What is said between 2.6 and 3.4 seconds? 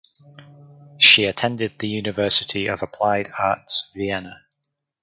of Applied